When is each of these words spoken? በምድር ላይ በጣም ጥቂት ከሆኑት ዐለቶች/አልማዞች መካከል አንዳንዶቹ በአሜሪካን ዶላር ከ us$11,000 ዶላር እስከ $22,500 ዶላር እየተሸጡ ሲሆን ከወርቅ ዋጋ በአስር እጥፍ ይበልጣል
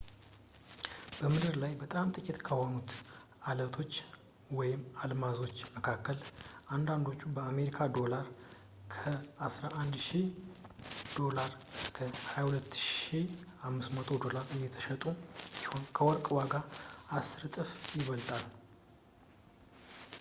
በምድር 1.15 1.55
ላይ 1.63 1.73
በጣም 1.81 2.13
ጥቂት 2.15 2.37
ከሆኑት 2.47 2.91
ዐለቶች/አልማዞች 3.49 5.57
መካከል 5.75 6.17
አንዳንዶቹ 6.77 7.21
በአሜሪካን 7.35 7.93
ዶላር 7.97 8.25
ከ 8.93 9.13
us$11,000 9.47 11.13
ዶላር 11.19 11.51
እስከ 11.81 11.99
$22,500 12.23 14.19
ዶላር 14.25 14.47
እየተሸጡ 14.57 15.03
ሲሆን 15.59 15.85
ከወርቅ 15.99 16.25
ዋጋ 16.39 16.53
በአስር 16.65 17.47
እጥፍ 17.51 17.73
ይበልጣል 17.99 18.45